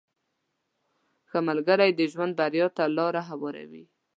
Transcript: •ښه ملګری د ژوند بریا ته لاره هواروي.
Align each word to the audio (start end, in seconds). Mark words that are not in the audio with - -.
•ښه 1.29 1.39
ملګری 1.49 1.89
د 1.95 2.01
ژوند 2.11 2.31
بریا 2.39 2.67
ته 2.77 2.83
لاره 2.97 3.21
هواروي. 3.29 3.83